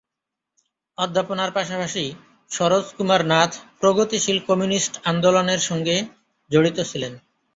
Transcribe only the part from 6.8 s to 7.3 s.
ছিলেন।